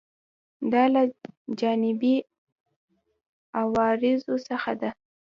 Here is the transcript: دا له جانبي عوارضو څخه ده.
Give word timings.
دا 0.71 0.83
له 0.93 1.01
جانبي 1.59 2.15
عوارضو 3.59 4.35
څخه 4.47 4.71
ده. 4.81 4.89